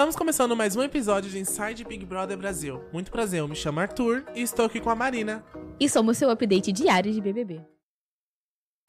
[0.00, 2.84] Estamos começando mais um episódio de Inside Big Brother Brasil.
[2.92, 5.44] Muito prazer, eu me chamo Arthur e estou aqui com a Marina.
[5.80, 7.60] E somos seu update diário de BBB.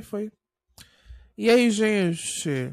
[0.03, 0.31] Foi.
[1.35, 2.71] E aí, gente?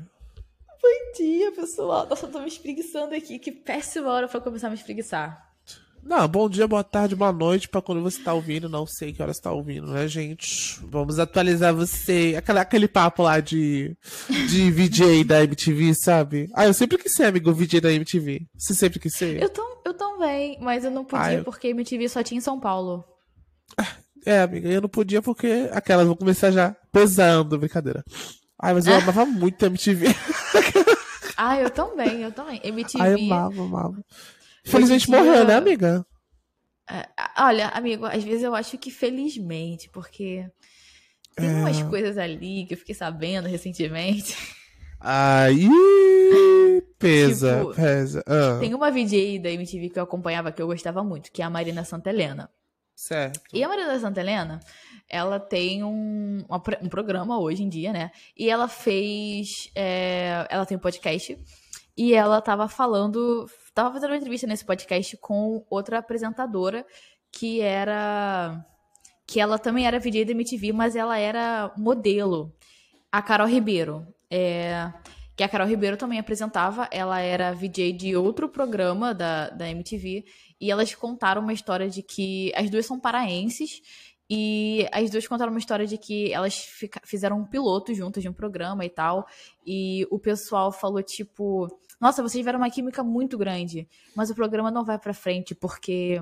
[0.69, 2.07] Bom dia, pessoal.
[2.07, 3.39] Nossa, eu tô me espreguiçando aqui.
[3.39, 5.46] Que péssima hora pra começar a me espreguiçar.
[6.09, 8.69] Não, bom dia, boa tarde, boa noite pra quando você tá ouvindo.
[8.69, 10.79] Não sei que horas tá ouvindo, né, gente?
[10.89, 12.35] Vamos atualizar você.
[12.39, 13.97] Aquela, aquele papo lá de,
[14.49, 16.49] de VJ da MTV, sabe?
[16.55, 18.47] Ah, eu sempre quis ser amigo VJ da MTV.
[18.57, 19.43] Você sempre quis ser?
[19.43, 22.43] Eu, tam, eu também, mas eu não podia Ah, eu- porque MTV só tinha em
[22.43, 23.05] São Paulo.
[24.25, 28.05] É, amiga, eu não podia porque aquelas vão começar já pesando, brincadeira.
[28.63, 30.07] Ai, mas eu amava muito a MTV.
[31.39, 32.59] Ah, eu também, eu também.
[32.65, 32.99] MTV.
[33.05, 34.05] Ai, eu amava, amava.
[34.67, 36.05] Infelizmente dia- morreu, né, amiga?
[36.89, 37.07] É,
[37.39, 40.49] olha, amigo, às vezes eu acho que felizmente, porque
[41.35, 41.53] tem É.
[41.55, 44.37] umas coisas ali que eu fiquei sabendo recentemente.
[45.01, 45.69] Aí,
[46.99, 48.25] pesa, Tipo, pesa.
[48.27, 51.45] Ah, Tem uma VJ da MTV que eu acompanhava que eu gostava muito, que é
[51.45, 52.51] a Marina Santelena.
[52.95, 53.41] certo.
[53.53, 54.61] E a Marina Santa Helena,
[55.09, 58.11] ela tem um, uma um programa hoje em dia, né?
[58.37, 59.71] E ela fez.
[59.75, 61.37] é, ela tem um podcast.
[61.97, 63.47] E ela tava falando.
[63.77, 66.87] Tava fazendo uma entrevista nesse podcast com outra apresentadora
[67.31, 68.65] que era.
[69.27, 72.51] Que ela também era VJ da MTV, mas ela era modelo.
[73.13, 74.07] A Carol Ribeiro.
[74.31, 74.91] É,
[75.37, 76.89] que a Carol Ribeiro também apresentava.
[76.91, 80.25] Ela era VJ de outro programa da, da MTV.
[80.59, 83.83] E elas contaram uma história de que as duas são paraenses
[84.29, 88.29] e as duas contaram uma história de que elas fica- fizeram um piloto juntas de
[88.31, 89.27] um programa e tal.
[89.67, 91.69] E o pessoal falou tipo:
[92.01, 96.21] Nossa, vocês tiveram uma química muito grande, mas o programa não vai pra frente porque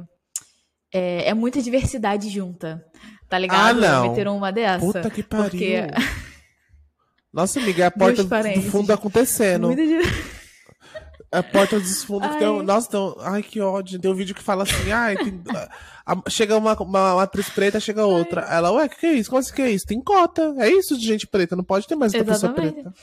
[0.93, 2.85] é, é muita diversidade junta.
[3.29, 3.61] Tá ligado?
[3.61, 4.09] Ah, não.
[4.11, 4.85] Meteram uma dessa.
[4.85, 5.51] Puta que pariu.
[5.51, 5.81] Porque
[7.33, 9.67] Nossa, amiga, é a porta do fundo acontecendo.
[9.67, 10.35] muita di-
[11.33, 12.47] A porta dos fundos que tem.
[12.47, 12.63] Ai.
[12.63, 13.99] Nossa, então, ai, que ódio.
[13.99, 15.43] Tem um vídeo que fala assim, ai, tem-
[16.07, 18.43] a- chega uma, uma, uma atriz preta, chega outra.
[18.43, 19.31] Ela, ué, o que, que é isso?
[19.31, 19.85] Como assim que é isso?
[19.85, 20.55] Tem cota.
[20.59, 22.95] É isso de gente preta, não pode ter mais outra pessoa preta.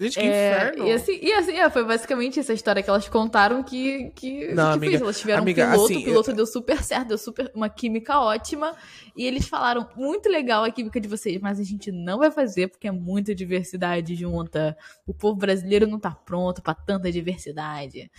[0.00, 0.86] Gente, que É, inferno.
[0.86, 4.70] E assim, e assim é, foi basicamente essa história que elas contaram que, que, Não,
[4.70, 5.00] que amiga, fez.
[5.00, 8.20] Elas tiveram amiga, um piloto, assim, o piloto deu super certo, deu super uma química
[8.20, 8.74] ótima.
[9.16, 12.68] E eles falaram, muito legal a química de vocês, mas a gente não vai fazer
[12.68, 14.76] porque é muita diversidade junta.
[15.06, 18.10] O povo brasileiro não tá pronto pra tanta diversidade.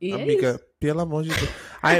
[0.00, 0.14] E é.
[0.14, 1.50] Amiga, pelo amor de Deus.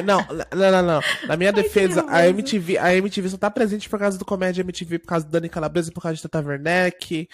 [0.05, 0.19] Não,
[0.55, 1.01] não, não, não.
[1.27, 2.27] Na minha defesa, a.
[2.29, 5.49] MTV, a MTV só tá presente por causa do Comédia MTV, por causa do Dani
[5.49, 7.29] Calabresa, por causa de Tata Werneck.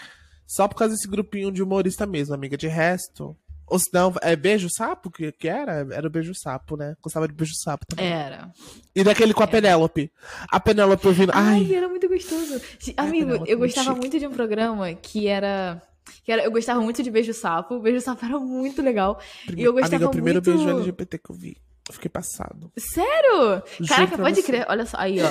[0.47, 2.57] Só por causa desse grupinho de humorista mesmo, amiga.
[2.57, 3.37] De resto.
[3.67, 5.87] Ou se não, é Beijo Sapo que, que era?
[5.91, 6.95] Era o Beijo Sapo, né?
[7.03, 8.07] Gostava de Beijo Sapo também.
[8.07, 8.53] Era.
[8.95, 10.13] E daquele com a Penélope.
[10.51, 11.33] A Penélope ouvindo.
[11.35, 12.61] Ai, Ai, era muito gostoso.
[12.97, 14.01] Amigo, eu muito gostava chique.
[14.01, 15.83] muito de um programa que era.
[16.23, 17.81] Que era, eu gostava muito de Beijo Sapo.
[17.81, 19.19] Beijo Sapo era muito legal.
[19.47, 20.59] prime- E eu gostava amiga, o primeiro muito...
[20.63, 21.57] beijo LGBT que eu vi.
[21.89, 22.71] Eu fiquei passado.
[22.79, 23.63] Sério?
[23.81, 24.43] Juro Caraca, pode você.
[24.43, 24.67] crer.
[24.69, 25.29] Olha só, aí, ó.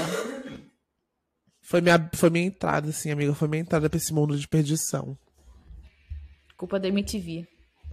[1.73, 3.33] Foi minha, foi minha entrada, assim, amiga.
[3.33, 5.17] Foi minha entrada pra esse mundo de perdição.
[6.55, 7.47] Culpa da MTV.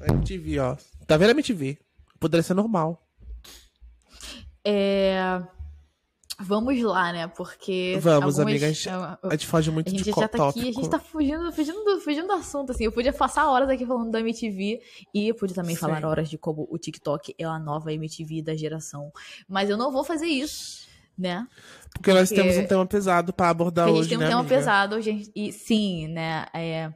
[0.07, 0.77] MTV, ó.
[1.07, 1.79] Tá vendo a MTV?
[2.19, 3.03] Poderia ser normal.
[4.63, 5.43] É...
[6.39, 7.27] Vamos lá, né?
[7.29, 7.99] Porque.
[8.03, 10.61] Vamos, algumas- amiga, a gente- a- gente foge muito A gente de já tá aqui,
[10.69, 12.85] a gente tá fugindo, fugindo, do, fugindo do assunto, assim.
[12.85, 14.83] Eu podia passar horas aqui falando da MTV
[15.15, 15.81] e eu podia também Sim.
[15.81, 19.11] falar horas de como o TikTok é a nova MTV da geração.
[19.49, 20.87] Mas eu não vou fazer isso,
[21.19, 21.47] né?
[21.95, 24.21] Porque nós porque- temos um tema pesado pra abordar Porque a gente hoje, tem um
[24.21, 24.57] né, tema amiga?
[24.57, 25.31] pesado, gente.
[25.35, 26.47] E sim, né?
[26.55, 26.93] é,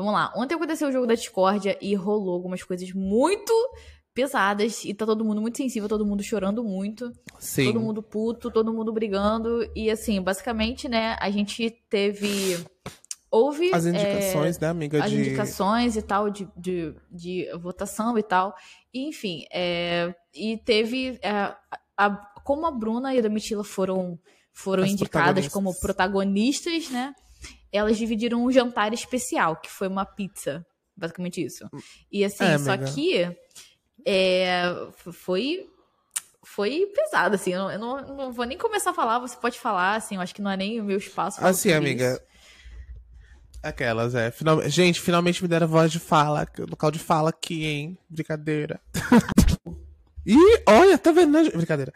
[0.00, 0.32] Vamos lá.
[0.34, 3.52] Ontem aconteceu o jogo da discórdia e rolou algumas coisas muito
[4.14, 4.82] pesadas.
[4.86, 7.12] E tá todo mundo muito sensível, todo mundo chorando muito.
[7.38, 7.66] Sim.
[7.66, 9.70] Todo mundo puto, todo mundo brigando.
[9.76, 12.64] E assim, basicamente, né, a gente teve.
[13.30, 13.74] Houve.
[13.74, 15.04] As é, indicações, né, amiga?
[15.04, 15.18] as de...
[15.18, 18.54] indicações e tal, de, de, de votação e tal.
[18.94, 21.20] E, enfim, é, e teve.
[21.22, 21.54] é,
[22.06, 24.18] a- como a Bruna e a Domitila foram,
[24.52, 25.52] foram As indicadas protagonistas.
[25.52, 27.14] como protagonistas, né?
[27.72, 30.64] Elas dividiram um jantar especial, que foi uma pizza.
[30.96, 31.68] Basicamente isso.
[32.10, 32.92] E assim, É, só amiga.
[32.92, 33.36] que
[34.06, 34.64] é,
[35.12, 35.66] foi.
[36.42, 37.52] Foi pesado, assim.
[37.52, 40.34] Eu não, eu não, vou nem começar a falar, você pode falar, assim, eu acho
[40.34, 41.44] que não é nem o meu espaço.
[41.44, 42.12] Assim, amiga.
[42.14, 42.20] isso.
[43.62, 44.30] Aquelas, é.
[44.30, 44.68] Final...
[44.68, 46.48] Gente, finalmente me deram voz de fala.
[46.68, 47.98] Local de fala aqui, hein?
[48.08, 48.80] Brincadeira.
[50.32, 51.50] Ih, olha, tá vendo, né?
[51.50, 51.92] Brincadeira.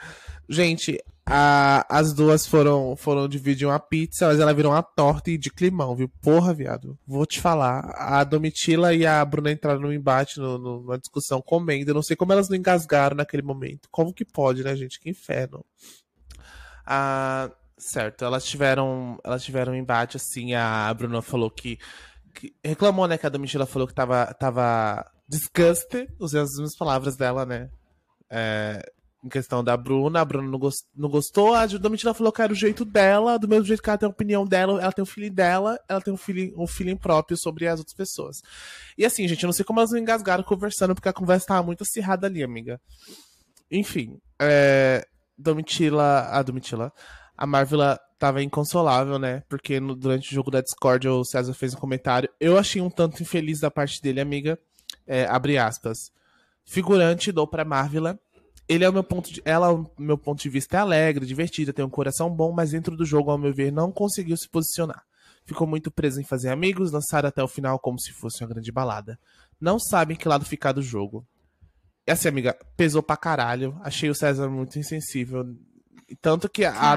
[0.48, 5.38] Gente, a- as duas foram, foram dividir uma pizza, mas ela virou uma torta e
[5.38, 6.08] de climão, viu?
[6.20, 6.98] Porra, viado.
[7.06, 7.80] Vou te falar.
[7.96, 11.90] A Domitila e a Bruna entraram num embate, no, no- numa discussão comendo.
[11.90, 13.88] Eu não sei como elas não engasgaram naquele momento.
[13.90, 14.98] Como que pode, né, gente?
[15.00, 15.64] Que inferno.
[16.86, 21.78] Ah, certo, elas tiveram, elas tiveram um embate, assim, a Bruna falou que,
[22.34, 27.16] que- reclamou, né, que a Domitila falou que tava, tava disgusted, usei as mesmas palavras
[27.16, 27.70] dela, né?
[28.36, 28.82] É,
[29.24, 32.52] em questão da Bruna, a Bruna não, gost, não gostou, a Domitila falou que era
[32.52, 35.06] o jeito dela, do mesmo jeito que ela tem a opinião dela, ela tem o
[35.06, 38.42] feeling dela, ela tem um feeling, um feeling próprio sobre as outras pessoas.
[38.98, 41.62] E assim, gente, eu não sei como elas não engasgaram conversando, porque a conversa tava
[41.62, 42.78] muito acirrada ali, amiga.
[43.70, 45.06] Enfim, é,
[45.38, 46.92] Domitila, a Domitila,
[47.36, 49.42] a Marvela tava inconsolável, né?
[49.48, 52.28] Porque no, durante o jogo da Discord o César fez um comentário.
[52.38, 54.58] Eu achei um tanto infeliz da parte dele, amiga.
[55.06, 56.12] É, abre aspas.
[56.66, 58.18] Figurante, dou pra Marvela
[58.68, 61.72] ele é o meu ponto de, ela, o meu ponto de vista, é alegre, divertida,
[61.72, 65.04] tem um coração bom, mas dentro do jogo, ao meu ver, não conseguiu se posicionar.
[65.44, 68.72] Ficou muito preso em fazer amigos, lançar até o final como se fosse uma grande
[68.72, 69.18] balada.
[69.60, 71.26] Não sabem que lado ficar do jogo.
[72.06, 73.78] E assim, amiga, pesou pra caralho.
[73.82, 75.44] Achei o César muito insensível.
[76.20, 76.92] Tanto que a,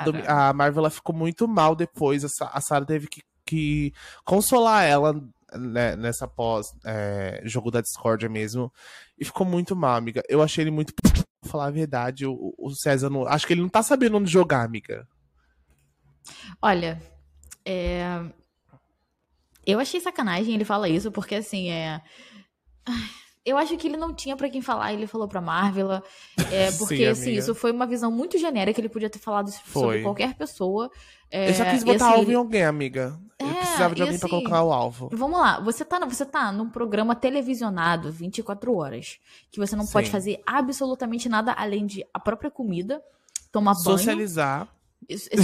[0.50, 2.24] a Marvel ela ficou muito mal depois.
[2.24, 3.94] A Sarah teve que, que
[4.24, 5.14] consolar ela
[5.56, 8.72] né, nessa pós é, jogo da discórdia mesmo.
[9.18, 10.22] E ficou muito mal, amiga.
[10.28, 10.94] Eu achei ele muito
[11.48, 13.28] falar a verdade, o, o César não.
[13.28, 15.08] Acho que ele não tá sabendo onde jogar, amiga.
[16.62, 17.02] Olha,
[17.66, 18.22] é...
[19.66, 22.02] eu achei sacanagem ele falar isso, porque assim, é.
[23.46, 25.90] Eu acho que ele não tinha para quem falar, ele falou pra Marvel.
[26.52, 29.82] É, porque, Sim, assim, isso foi uma visão muito genérica, ele podia ter falado foi.
[29.82, 30.92] sobre qualquer pessoa.
[31.32, 33.18] É, ele só quis botar assim, alvo em alguém, amiga.
[33.40, 35.10] Ele é, precisava de alguém assim, pra colocar o alvo.
[35.14, 39.20] Vamos lá, você tá, você tá num programa televisionado 24 horas,
[39.52, 39.94] que você não Sim.
[39.94, 43.02] pode fazer absolutamente nada além de a própria comida,
[43.52, 43.98] tomar banho.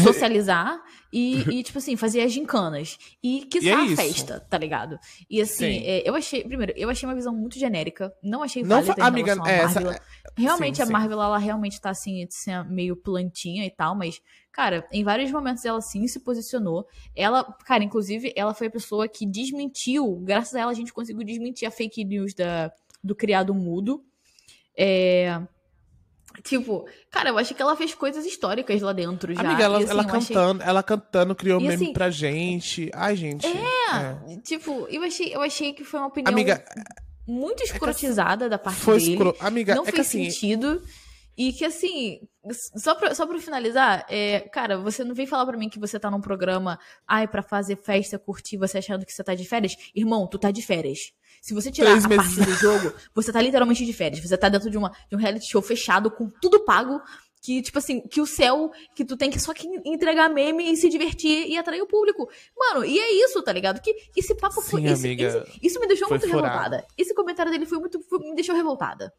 [0.03, 2.97] Socializar e, e, tipo assim, fazer as gincanas.
[3.23, 4.99] E que é a festa, tá ligado?
[5.29, 6.43] E assim, é, eu achei.
[6.43, 8.13] Primeiro, eu achei uma visão muito genérica.
[8.21, 10.01] Não achei não válida amiga, é, essa,
[10.35, 12.27] Realmente, sim, a Marvel, ela realmente tá assim,
[12.67, 14.21] meio plantinha e tal, mas,
[14.51, 16.85] cara, em vários momentos ela sim se posicionou.
[17.15, 20.19] Ela, cara, inclusive, ela foi a pessoa que desmentiu.
[20.23, 22.71] Graças a ela, a gente conseguiu desmentir a fake news da,
[23.03, 24.03] do criado mudo.
[24.75, 25.39] É,
[26.41, 29.41] Tipo, cara, eu acho que ela fez coisas históricas lá dentro já.
[29.41, 30.69] Amiga, ela, e, assim, ela cantando, achei...
[30.69, 32.89] ela cantando, criou e, meme assim, pra gente.
[32.93, 33.45] Ai, gente.
[33.45, 36.63] É, é, tipo, eu achei, eu achei que foi uma opinião Amiga,
[37.27, 39.11] muito é escrotizada é da parte foi dele.
[39.11, 39.35] Escro...
[39.39, 40.29] Amiga, não é fez assim...
[40.29, 40.81] sentido.
[41.35, 42.19] E que assim,
[42.75, 45.99] só pra, só pra finalizar, é, cara, você não vem falar pra mim que você
[45.99, 49.75] tá num programa, ai, pra fazer festa, curtir, você achando que você tá de férias.
[49.95, 51.11] Irmão, tu tá de férias.
[51.43, 52.35] Se você tirar Três a meses.
[52.35, 54.23] parte do jogo, você tá literalmente de férias.
[54.23, 57.01] Você tá dentro de, uma, de um reality show fechado, com tudo pago,
[57.41, 60.77] que, tipo assim, que o céu, que tu tem que só que entregar meme e
[60.77, 62.29] se divertir e atrair o público.
[62.57, 63.81] Mano, e é isso, tá ligado?
[63.81, 64.87] Que esse papo Sim, foi.
[64.87, 66.47] Amiga, esse, isso me deixou muito furado.
[66.47, 66.87] revoltada.
[66.97, 67.99] Esse comentário dele foi muito.
[68.03, 69.11] Foi, me deixou revoltada.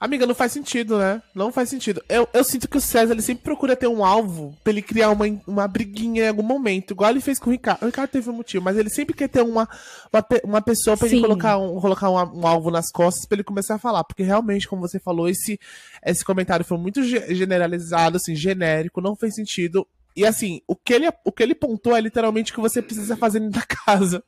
[0.00, 1.22] Amiga, não faz sentido, né?
[1.34, 2.02] Não faz sentido.
[2.08, 5.10] Eu, eu sinto que o César ele sempre procura ter um alvo pra ele criar
[5.10, 7.82] uma, uma briguinha em algum momento, igual ele fez com o Ricardo.
[7.82, 9.68] O Ricardo teve um motivo, mas ele sempre quer ter uma,
[10.12, 11.16] uma, uma pessoa pra Sim.
[11.16, 14.04] ele colocar, um, colocar um, um, alvo nas costas pra ele começar a falar.
[14.04, 15.58] Porque realmente, como você falou, esse,
[16.04, 19.86] esse comentário foi muito generalizado, assim, genérico, não fez sentido.
[20.16, 23.16] E assim, o que ele, o que ele pontuou é literalmente o que você precisa
[23.16, 24.22] fazer dentro da casa.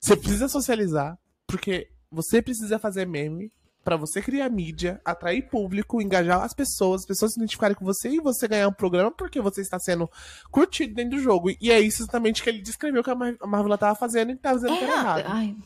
[0.00, 3.52] Você precisa socializar, porque você precisa fazer meme,
[3.90, 8.08] para você criar mídia, atrair público, engajar as pessoas, as pessoas se identificarem com você
[8.08, 10.08] e você ganhar um programa porque você está sendo
[10.48, 11.50] curtido dentro do jogo.
[11.60, 14.78] E é isso exatamente que ele descreveu que a Marvel estava fazendo e estava fazendo
[14.78, 15.24] é, errado.
[15.26, 15.56] Ai,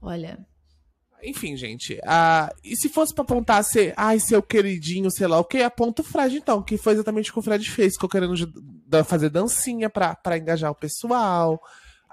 [0.00, 0.46] olha.
[1.24, 1.94] Enfim, gente.
[1.94, 6.02] Uh, e se fosse pra apontar ser, ai, seu queridinho, sei lá o que, aponta
[6.02, 7.94] o Fred, então, que foi exatamente o que o Fred fez.
[7.94, 8.32] Ficou querendo
[9.04, 11.60] fazer dancinha pra, pra engajar o pessoal.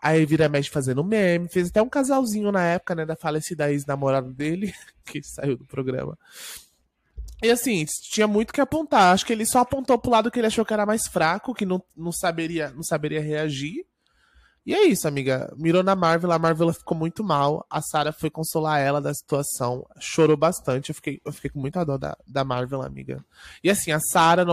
[0.03, 1.47] Aí vira mexe fazendo meme.
[1.47, 3.05] Fez até um casalzinho na época, né?
[3.05, 4.73] Da falecida ex-namorada dele,
[5.05, 6.17] que saiu do programa.
[7.41, 9.13] E assim, tinha muito que apontar.
[9.13, 11.65] Acho que ele só apontou pro lado que ele achou que era mais fraco, que
[11.65, 13.85] não, não, saberia, não saberia reagir.
[14.65, 15.53] E é isso, amiga.
[15.57, 17.65] Mirou na Marvel, a Marvel ficou muito mal.
[17.69, 19.85] A Sarah foi consolar ela da situação.
[20.01, 20.89] Chorou bastante.
[20.89, 23.23] Eu fiquei, eu fiquei com muita dor da, da Marvel, amiga.
[23.63, 24.43] E assim, a Sarah,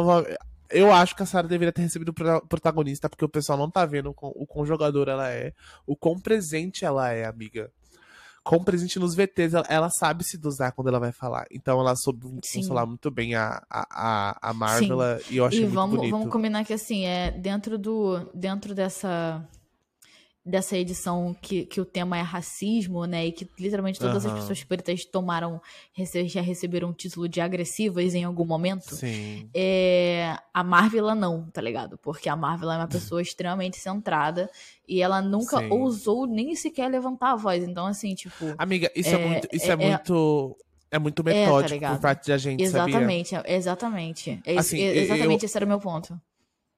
[0.70, 3.84] eu acho que a Sarah deveria ter recebido o protagonista, porque o pessoal não tá
[3.84, 5.52] vendo o quão jogadora ela é,
[5.86, 7.70] o quão presente ela é, amiga.
[8.42, 11.44] Com presente nos VTs, ela, ela, sabe se dosar quando ela vai falar.
[11.50, 12.26] Então ela soube
[12.66, 14.98] falar muito bem a, a, a Marvel
[15.28, 16.12] e eu achei e muito vamos, bonito.
[16.12, 19.46] vamos combinar que assim, é dentro do dentro dessa
[20.50, 23.26] dessa edição que, que o tema é racismo, né?
[23.26, 24.32] E que literalmente todas uhum.
[24.32, 25.60] as pessoas pretas tomaram,
[26.26, 28.94] já receberam o título de agressivas em algum momento.
[28.94, 29.48] Sim.
[29.54, 31.96] É, a Marvel não, tá ligado?
[31.98, 34.50] Porque a Marvel é uma pessoa extremamente centrada
[34.86, 35.70] e ela nunca Sim.
[35.70, 37.62] ousou nem sequer levantar a voz.
[37.62, 38.54] Então, assim, tipo.
[38.58, 39.48] Amiga, isso é, é muito.
[39.52, 40.56] Isso é, é muito.
[40.92, 43.54] É muito metódico é, tá por parte da gente, exatamente, sabia?
[43.54, 45.44] Exatamente, é, assim, exatamente.
[45.44, 46.20] Esse era o meu ponto.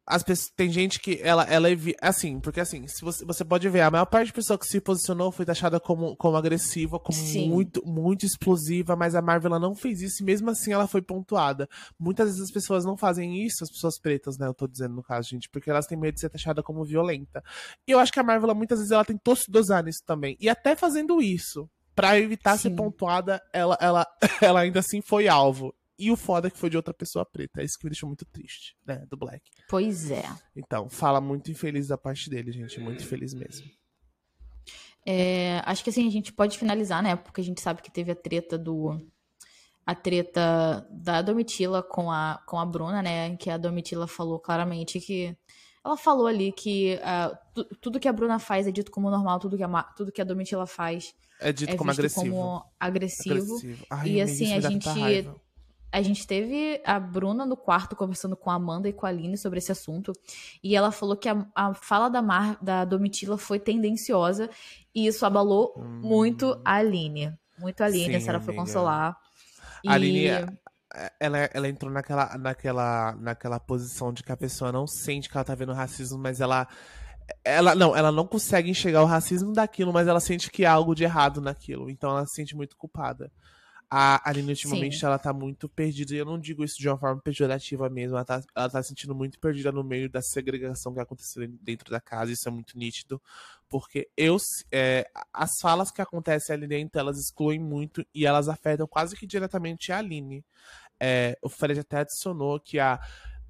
[0.06, 1.68] As pessoas, tem gente que ela, ela
[2.00, 4.80] assim, porque assim, se você, você pode ver, a maior parte da pessoa que se
[4.80, 7.49] posicionou foi taxada como, como agressiva, como Sim.
[7.49, 11.00] muito, muito explosiva, mas a Marvel ela não fez isso e mesmo assim ela foi
[11.00, 11.68] pontuada.
[11.99, 15.02] Muitas vezes as pessoas não fazem isso, as pessoas pretas, né, eu tô dizendo no
[15.02, 17.42] caso, gente, porque elas têm medo de ser taxada como violenta.
[17.87, 20.37] E eu acho que a Marvel muitas vezes ela tentou se dosar nisso também.
[20.40, 22.76] E até fazendo isso, pra evitar ser Sim.
[22.76, 24.06] pontuada, ela, ela,
[24.40, 25.75] ela ainda assim foi alvo.
[25.99, 27.61] E o foda é que foi de outra pessoa preta.
[27.61, 29.04] É isso que me deixou muito triste, né?
[29.08, 29.42] Do Black.
[29.68, 30.25] Pois é.
[30.56, 32.80] Então, fala muito infeliz da parte dele, gente.
[32.80, 33.70] Muito infeliz mesmo.
[35.04, 37.16] É, acho que assim a gente pode finalizar, né?
[37.16, 39.00] Porque a gente sabe que teve a treta do.
[39.84, 43.26] A treta da Domitila com a, com a Bruna, né?
[43.26, 45.37] Em que a Domitila falou claramente que.
[45.84, 47.00] Ela falou ali que
[47.52, 50.20] tu- tudo que a Bruna faz é dito como normal, tudo que a, tudo que
[50.20, 52.25] a Domitila faz É dito é como agressivo.
[52.25, 53.34] como agressivo.
[53.34, 53.87] Agressivo.
[53.90, 54.88] Ai, E, assim, a gente-.
[55.92, 59.37] A gente teve a Bruna no quarto conversando com a Amanda e com a Aline
[59.37, 60.12] sobre esse assunto.
[60.64, 64.49] E ela falou que a, a fala da, Mar, da Domitila foi tendenciosa.
[64.94, 67.37] E isso abalou muito a Aline.
[67.58, 68.20] Muito a Aline, Hum.
[68.20, 69.16] Sim, ela foi consolar.
[69.84, 69.88] E...
[69.90, 70.28] A Aline,
[70.94, 75.37] é, ela, ela entrou naquela, naquela, naquela posição de que a pessoa não sente que
[75.37, 76.66] ela tá vendo racismo, mas ela.
[77.44, 80.94] Ela não, ela não consegue enxergar o racismo daquilo, mas ela sente que há algo
[80.94, 81.88] de errado naquilo.
[81.88, 83.30] Então ela se sente muito culpada.
[83.94, 85.04] A Aline, ultimamente, Sim.
[85.04, 86.14] ela tá muito perdida.
[86.14, 88.16] E eu não digo isso de uma forma pejorativa mesmo.
[88.16, 91.90] Ela tá, ela tá se sentindo muito perdida no meio da segregação que aconteceu dentro
[91.90, 92.32] da casa.
[92.32, 93.20] Isso é muito nítido.
[93.68, 94.38] Porque eu,
[94.72, 99.26] é, as falas que acontecem ali dentro, elas excluem muito e elas afetam quase que
[99.26, 100.42] diretamente a Aline.
[100.99, 102.99] É, o Fred até adicionou que a.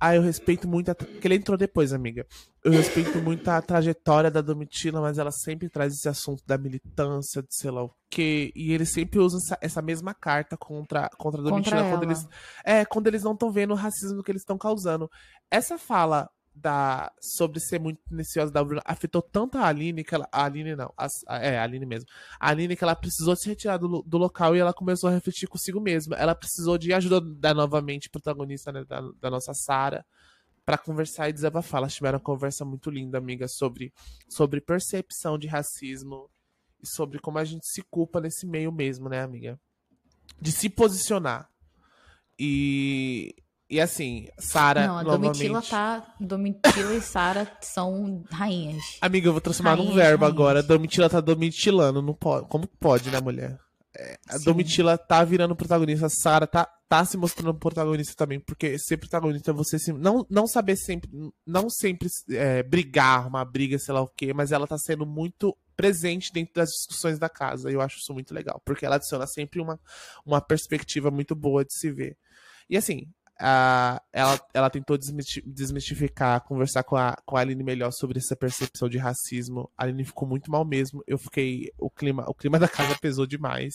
[0.05, 0.97] Ah, eu respeito muito a.
[0.97, 2.27] Porque ele entrou depois, amiga.
[2.65, 7.41] Eu respeito muito a trajetória da Domitila, mas ela sempre traz esse assunto da militância,
[7.41, 8.51] de sei lá o quê.
[8.57, 12.27] E eles sempre usam essa, essa mesma carta contra, contra a Domitila Contra quando eles.
[12.65, 15.09] É, quando eles não estão vendo o racismo que eles estão causando.
[15.49, 20.29] Essa fala da sobre ser muito tendenciosa da Bruna afetou tanto a Aline que ela.
[20.31, 20.93] A Aline não.
[20.97, 22.09] a- é, a Aline mesmo.
[22.39, 25.49] A Aline que ela precisou se retirar do, do local e ela começou a refletir
[25.49, 26.17] consigo mesma.
[26.17, 30.05] Ela precisou de ajuda da novamente protagonista né, da, da nossa Sara
[30.65, 31.79] pra conversar e desabafar.
[31.79, 33.93] Elas tiveram uma conversa muito linda, amiga, sobre,
[34.29, 36.31] sobre percepção de racismo
[36.83, 39.59] e sobre como a gente se culpa nesse meio mesmo, né, amiga?
[40.41, 41.49] De se posicionar.
[42.39, 43.35] E,
[43.73, 45.49] e assim, Sara Não, a novamente...
[45.49, 46.15] Domitila tá.
[46.21, 48.85] Domitila e Sara são rainhas.
[49.01, 50.41] Amiga, eu vou transformar num verbo rainhas.
[50.41, 50.63] agora.
[50.63, 52.03] Domitila tá domitilando.
[52.03, 52.49] Não pode.
[52.49, 53.59] Como pode, né, mulher?
[53.97, 54.45] É, a Sim.
[54.45, 56.05] Domitila tá virando protagonista.
[56.05, 58.39] A Sarah tá, tá se mostrando protagonista também.
[58.41, 61.09] Porque ser protagonista é você se, não, não saber sempre.
[61.47, 64.35] Não sempre é, brigar, uma briga, sei lá o quê.
[64.35, 67.71] Mas ela tá sendo muito presente dentro das discussões da casa.
[67.71, 68.61] E eu acho isso muito legal.
[68.67, 69.81] Porque ela adiciona sempre uma,
[70.27, 72.19] uma perspectiva muito boa de se ver.
[72.69, 73.07] E assim,
[73.45, 78.37] a- ela, ela tentou desmisti- desmistificar, conversar com a, com a Aline melhor sobre essa
[78.37, 79.69] percepção de racismo.
[79.77, 81.03] A Aline ficou muito mal mesmo.
[81.07, 81.73] Eu fiquei.
[81.79, 83.75] O clima, o clima da casa pesou demais.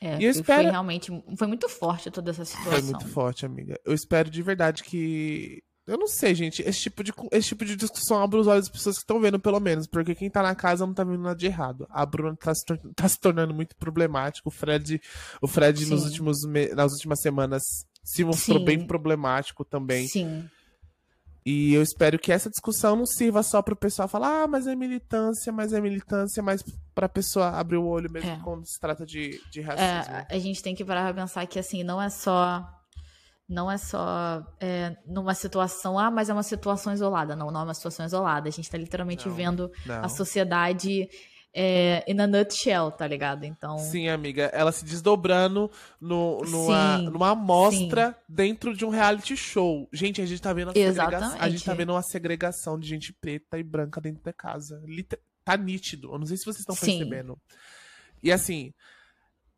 [0.00, 1.10] É, E eu espero- foi realmente.
[1.38, 2.72] Foi muito forte toda essa situação.
[2.72, 3.78] Foi muito forte, amiga.
[3.84, 5.62] Eu espero de verdade que.
[5.86, 6.62] Eu não sei, gente.
[6.62, 9.40] Esse tipo de, esse tipo de discussão abre os olhos das pessoas que estão vendo,
[9.40, 9.86] pelo menos.
[9.86, 11.86] Porque quem tá na casa não tá vendo nada de errado.
[11.90, 14.48] A Bruna tá se, tá se tornando muito problemático.
[14.48, 15.00] O Fred,
[15.42, 16.38] o Fred nos últimos
[16.74, 17.62] nas últimas semanas
[18.02, 18.64] se mostrou Sim.
[18.64, 20.06] bem problemático também.
[20.08, 20.48] Sim.
[21.44, 24.76] E eu espero que essa discussão não sirva só pro pessoal falar, ah, mas é
[24.76, 26.62] militância, mas é militância, mas
[26.94, 28.38] pra pessoa abrir o olho mesmo É.
[28.44, 30.14] quando se trata de, de racismo.
[30.14, 32.62] É, a gente tem que parar pra pensar que assim, não é só.
[33.48, 37.34] Não é só é, numa situação, ah, mas é uma situação isolada.
[37.34, 38.48] Não, não é uma situação isolada.
[38.48, 40.04] A gente tá literalmente Não, vendo Não.
[40.04, 41.08] a sociedade
[41.52, 43.44] é, in a nutshell, tá ligado?
[43.44, 43.78] Então.
[43.78, 49.88] Sim, amiga, ela se desdobrando no, numa, Sim, numa amostra dentro de um reality show.
[49.92, 51.40] Gente, a gente tá vendo a segregação.
[51.40, 54.82] A gente tá vendo uma segregação de gente preta e branca dentro da casa.
[55.44, 56.12] Tá nítido.
[56.12, 56.98] Eu não sei se vocês estão Sim.
[56.98, 57.38] percebendo.
[58.22, 58.72] E assim,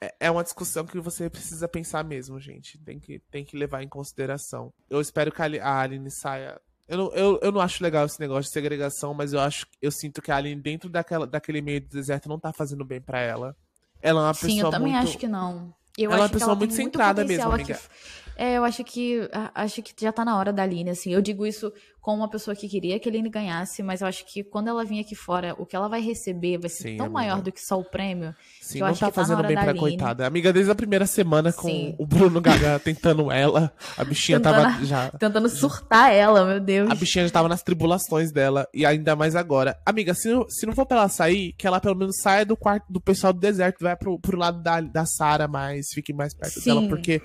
[0.00, 2.78] é- é uma discussão que você precisa pensar mesmo, gente.
[2.78, 4.72] Tem que, tem que levar em consideração.
[4.88, 6.60] Eu espero que a Aline saia.
[6.92, 9.90] Eu não, eu, eu não acho legal esse negócio de segregação, mas eu acho eu
[9.90, 13.18] sinto que a Aline, dentro daquela, daquele meio do deserto, não tá fazendo bem pra
[13.18, 13.56] ela.
[14.02, 15.08] Ela é uma Sim, pessoa eu também muito.
[15.08, 15.72] acho que não.
[15.96, 17.72] Eu Ela é uma que pessoa muito centrada mesmo, amiga.
[17.72, 17.88] f-
[18.36, 21.12] É, eu acho que acho que já tá na hora da Aline, assim.
[21.12, 24.24] Eu digo isso como uma pessoa que queria que a Aline ganhasse, mas eu acho
[24.26, 27.06] que quando ela vir aqui fora, o que ela vai receber vai ser Sim, tão
[27.06, 27.20] amiga.
[27.20, 28.34] maior do que só o prêmio.
[28.60, 29.78] Sim, eu não tá que tá fazendo hora bem pra Aline.
[29.78, 30.26] coitada.
[30.26, 31.94] Amiga, desde a primeira semana com Sim.
[31.98, 35.10] o Bruno Gaga tentando ela, a bichinha tava Tentando- já.
[35.18, 36.90] Tentando surtar ela, meu Deus.
[36.90, 39.78] A bichinha já tava nas tribulações dela, e ainda mais agora.
[39.86, 42.56] Amiga, se não, se não for pra ela sair, que ela pelo menos saia do
[42.56, 46.34] quarto do pessoal do deserto, vai pro, pro lado da, da Sara mais, fique mais
[46.34, 46.64] perto Sim.
[46.74, 47.22] dela, porque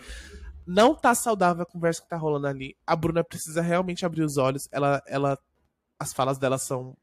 [0.67, 2.75] não tá saudável a conversa que tá rolando ali.
[2.86, 4.67] A Bruna precisa realmente abrir os olhos.
[4.71, 5.39] Ela, ela,
[5.97, 6.95] as falas dela são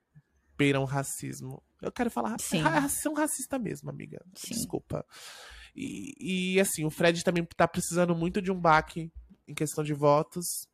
[0.56, 1.62] beiram racismo.
[1.82, 2.58] Eu quero falar, Sim.
[2.60, 4.24] ra- são racista mesmo, amiga.
[4.34, 4.54] Sim.
[4.54, 5.04] Desculpa.
[5.74, 9.10] E, e assim, o Fred também tá precisando muito de um baque
[9.48, 10.68] em questão de votos.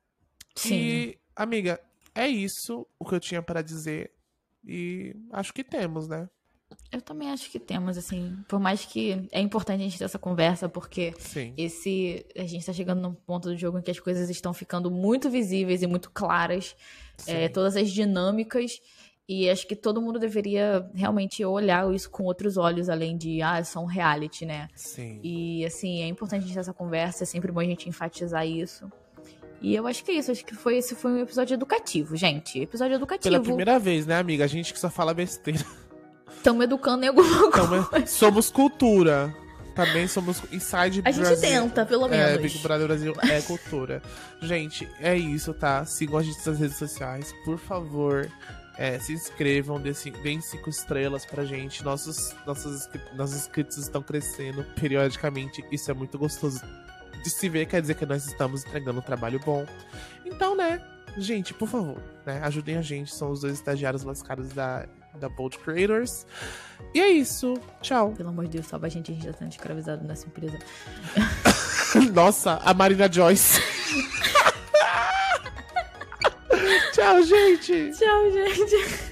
[0.54, 0.74] Sim.
[0.74, 1.80] E, amiga,
[2.14, 4.12] é isso o que eu tinha para dizer.
[4.64, 6.28] E acho que temos, né?
[6.92, 10.18] Eu também acho que temos, assim, por mais que é importante a gente ter essa
[10.18, 11.52] conversa, porque Sim.
[11.56, 14.90] esse a gente tá chegando num ponto do jogo em que as coisas estão ficando
[14.90, 16.76] muito visíveis e muito claras,
[17.26, 18.80] é, todas as dinâmicas,
[19.28, 23.58] e acho que todo mundo deveria realmente olhar isso com outros olhos, além de, ah,
[23.58, 24.66] é só um reality, né?
[24.74, 25.20] Sim.
[25.22, 28.44] E, assim, é importante a gente ter essa conversa, é sempre bom a gente enfatizar
[28.44, 28.90] isso.
[29.62, 32.58] E eu acho que é isso, acho que foi, esse foi um episódio educativo, gente.
[32.58, 33.32] Episódio educativo.
[33.32, 34.42] Pela primeira vez, né, amiga?
[34.42, 35.64] A gente que só fala besteira.
[36.40, 37.88] Estamos educando em alguma coisa.
[37.98, 39.34] É- somos cultura.
[39.74, 42.42] Também somos Inside A gente tenta, pelo É, menos.
[42.42, 44.02] Big Brother Brasil é cultura.
[44.40, 45.84] gente, é isso, tá?
[45.84, 48.28] Sigam a gente nas redes sociais, por favor.
[48.78, 51.84] É, se inscrevam, deem cinco estrelas pra gente.
[51.84, 55.62] Nossos, nossos, nossos inscritos estão crescendo periodicamente.
[55.70, 56.60] Isso é muito gostoso
[57.22, 59.66] de se ver, quer dizer que nós estamos entregando um trabalho bom.
[60.24, 60.80] Então, né,
[61.18, 63.14] gente, por favor, né, ajudem a gente.
[63.14, 66.26] São os dois estagiários lascados da, da Bold Creators.
[66.94, 67.54] E é isso.
[67.80, 68.12] Tchau.
[68.12, 70.58] Pelo amor de Deus, salva a gente, a gente tá sendo escravizado nessa empresa.
[72.12, 73.60] Nossa, a Marina Joyce.
[76.92, 77.92] Tchau, gente.
[77.96, 79.09] Tchau, gente.